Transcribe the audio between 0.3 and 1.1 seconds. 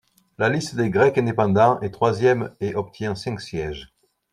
La liste des